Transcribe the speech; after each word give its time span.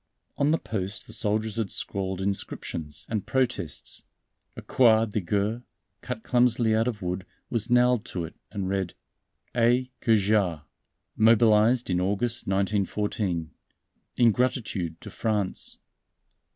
On 0.35 0.49
the 0.49 0.57
post 0.57 1.05
the 1.05 1.13
soldiers 1.13 1.57
had 1.57 1.69
scrawled 1.69 2.21
inscriptions 2.21 3.05
and 3.07 3.27
protests. 3.27 4.01
A 4.57 4.63
croix 4.63 5.05
de 5.05 5.19
guerre, 5.21 5.61
cut 6.01 6.23
clumsily 6.23 6.73
of 6.73 7.03
wood, 7.03 7.23
was 7.51 7.69
nailed 7.69 8.03
to 8.05 8.25
it, 8.25 8.33
and 8.51 8.67
read: 8.67 8.95
"A. 9.55 9.91
Cajard, 10.01 10.61
mobilized 11.15 11.91
in 11.91 12.01
August, 12.01 12.47
1914, 12.47 13.51
in 14.17 14.31
gratitude 14.31 14.99
to 15.01 15.11
France." 15.11 15.77